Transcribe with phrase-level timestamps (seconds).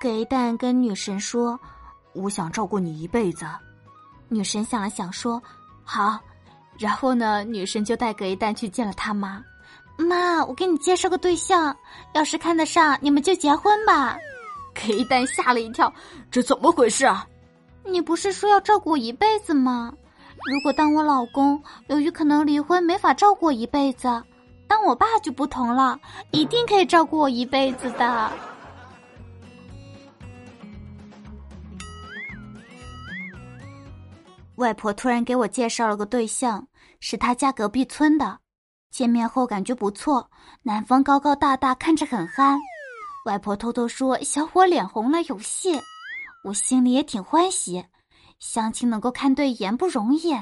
[0.00, 1.60] 给蛋跟女神说
[2.14, 3.44] ：“我想照顾你一辈子。”
[4.30, 5.40] 女神想了想说
[5.84, 6.18] ：“好。”
[6.78, 9.44] 然后呢，女神就带给蛋去见了他妈。
[9.98, 11.76] 妈，我给你介绍个对象，
[12.14, 14.16] 要是看得上，你们就结婚吧。
[14.72, 15.92] 给蛋吓了一跳，
[16.30, 17.26] 这怎么回事啊？
[17.84, 19.92] 你不是说要照顾我一辈子吗？
[20.46, 24.22] 如果当我老公，由于可能离婚没法照顾我一辈子，
[24.66, 28.32] 当我爸就不同了，一定可以照顾我一辈子的。
[34.60, 36.68] 外婆突然给我介绍了个对象，
[37.00, 38.40] 是她家隔壁村的。
[38.90, 40.30] 见面后感觉不错，
[40.62, 42.58] 男方高高大大，看着很憨。
[43.24, 45.80] 外婆偷偷说：“小伙脸红了，有戏。”
[46.44, 47.86] 我心里也挺欢喜，
[48.38, 50.36] 相亲能够看对眼不容易。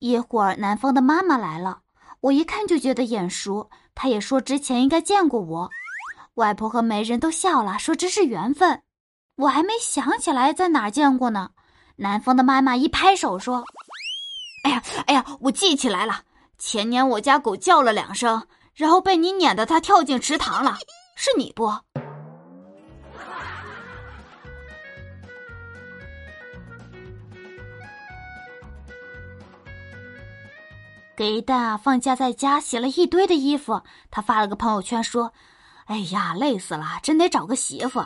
[0.00, 1.80] 一会儿，男方的妈妈来了，
[2.20, 5.70] 我一看就觉得眼熟，她也说之前应该见过我。
[6.34, 8.82] 外婆和媒人都笑了，说这是缘分。
[9.36, 11.52] 我还没想起来在哪儿见过呢，
[11.96, 13.64] 南方的妈妈一拍手说
[14.64, 16.22] ：“哎呀，哎呀，我记起来了，
[16.58, 20.76] 前年我家狗叫了两声，然后被你撵得它跳进池塘了，
[21.14, 21.72] 是你不？”
[31.16, 35.32] 给蛋啊，放假在家洗了一堆的衣服，他发了个朋友圈说
[35.86, 38.04] ：“哎呀，累死了，真得找个媳妇。”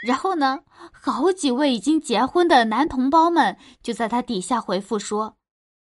[0.00, 0.60] 然后呢，
[0.92, 5.36] 好几位已经结婚的男同胞们就在他底下回复说：“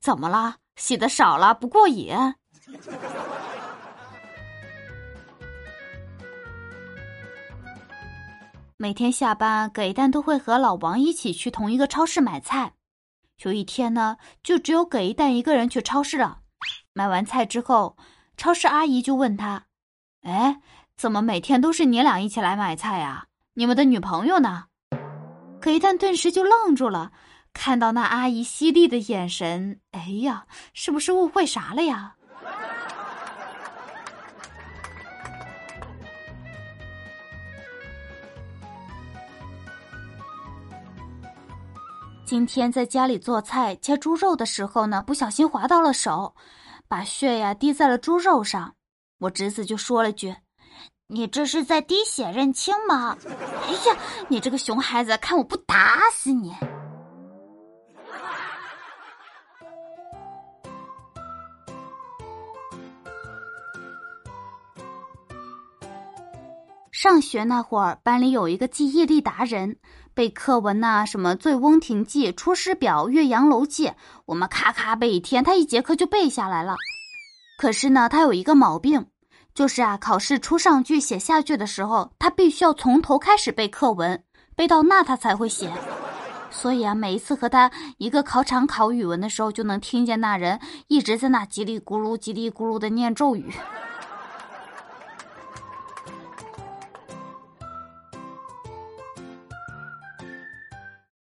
[0.00, 0.56] 怎么了？
[0.76, 2.14] 洗的少了不过瘾？”
[8.76, 12.74] 每天下班，葛一蛋都会和老王一起去同一个超市买菜。
[13.42, 16.40] 有一天呢，就只有葛一蛋一个人去超市了。
[16.92, 17.96] 买完菜之后，
[18.36, 19.64] 超市阿姨就问他
[20.22, 20.60] ：“哎，
[20.96, 23.26] 怎么每天都是你俩一起来买菜呀？
[23.54, 24.64] 你们的女朋友呢？”
[25.60, 27.12] 葛一蛋顿时就愣住了，
[27.52, 32.16] 看到那阿姨犀利的眼神，哎呀，是不是误会啥了呀？
[42.26, 46.34] 今天在家里做菜切猪肉的时候呢，不小心划到了手。
[46.86, 48.74] 把血呀滴在了猪肉上，
[49.18, 50.36] 我侄子就说了句
[51.06, 53.96] ：“你这是在滴血认亲吗？”哎呀，
[54.28, 56.54] 你这个熊孩子，看我不打死你！
[66.90, 69.76] 上学那会儿，班里有一个记忆力达人，
[70.14, 73.88] 背课文呐，什么《醉翁亭记》《出师表》《岳阳楼记》，
[74.24, 76.76] 我们咔咔背一天，他一节课就背下来了。
[77.58, 79.06] 可是呢，他有一个毛病，
[79.54, 84.24] 就是啊，考试出上句写下句的时候，他必须要从头开始背课文，
[84.56, 85.72] 背到那他才会写。
[86.50, 93.52] 所以啊，每一次和他一个考场考语文的时候，就能听见那人一直在那叽里咕噜、叽里咕噜的念咒语。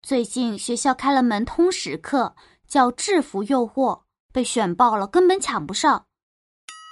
[0.01, 2.35] 最近学校开了门通识课，
[2.67, 4.01] 叫制服诱惑，
[4.33, 6.05] 被选报了，根本抢不上。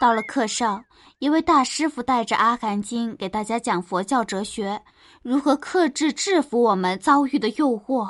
[0.04, 0.84] 到了课上，
[1.20, 4.82] 一位大师傅带着《阿含经》给大家讲佛教哲学，
[5.22, 8.06] 如何克制、制服我们遭遇的诱惑。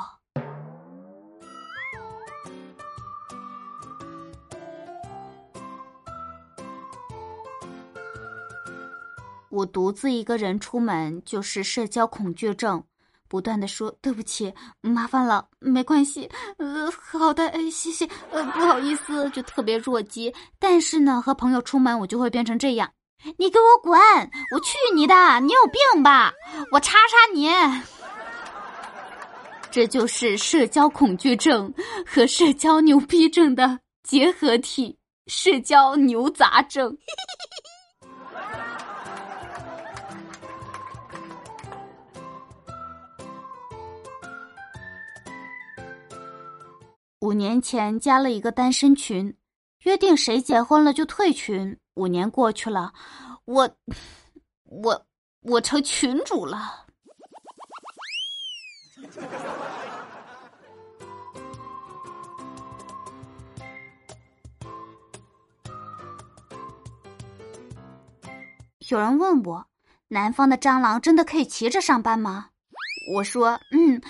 [9.52, 12.84] 我独自一个人出门，就是社交恐惧症。
[13.34, 16.30] 不断的说对不起，麻烦了，没关系，
[16.60, 20.32] 呃，好的，谢谢，呃，不好意思，就特别弱鸡。
[20.60, 22.92] 但是呢，和朋友出门我就会变成这样，
[23.40, 24.00] 你给我滚，
[24.52, 26.32] 我去你的，你有病吧？
[26.72, 27.50] 我叉叉你。
[29.72, 31.74] 这就是社交恐惧症
[32.06, 34.96] 和社交牛逼症的结合体，
[35.26, 36.96] 社交牛杂症。
[47.23, 49.34] 五年前加了一个单身群，
[49.84, 51.79] 约定谁结婚了就退群。
[51.93, 52.91] 五年过去了，
[53.46, 53.78] 我，
[54.66, 55.05] 我，
[55.43, 56.85] 我成群主了。
[68.90, 69.66] 有人问我，
[70.09, 72.49] 南方的蟑螂真的可以骑着上班吗？
[73.14, 74.02] 我说，嗯。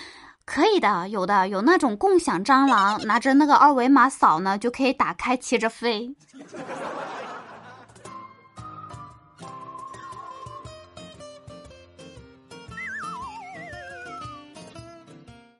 [0.46, 6.14] 可以的，有的有那种共享蟑螂，拿着那个二维码扫呢，就可以打开骑着飞。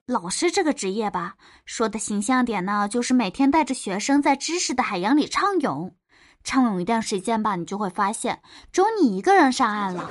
[0.07, 1.35] 老师这个职业吧，
[1.65, 5.97] 说的形象点呢，就是每天带着学生在知识的海洋里畅泳。
[6.45, 10.11] 畅泳一段时间吧，你就会发现，只有你一个人上岸了，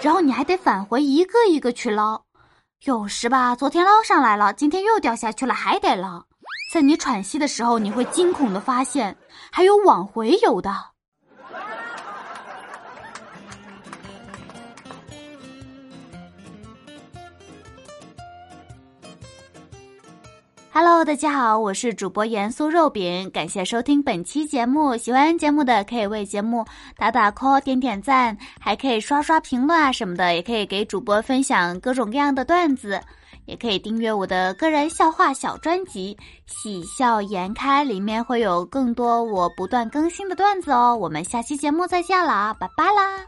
[0.00, 2.24] 然后你还得返回一个一个去捞。
[2.84, 6.22] 有时吧，昨天捞上来了，今天又掉下去了，还得捞。
[6.70, 9.16] 在你喘息的时候，你会惊恐的发现，
[9.50, 10.70] 还有往回游的。
[20.76, 24.96] Hello，大家好，我是主播盐酥肉饼，感谢收听本期节目。
[24.96, 26.64] 喜欢节目的可以为节目
[26.96, 33.00] 打打 call、点点赞，还可以刷刷评论啊什么的，也可以给主播分享各种各样的段子，
[33.46, 40.96] 也可以订阅我的个人笑话小专辑《喜笑颜开》，里面会有更多我不断更新的段子哦。
[40.96, 43.24] 我们下期节目再见了，拜拜啦！